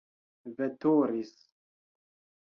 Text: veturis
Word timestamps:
veturis 0.57 1.33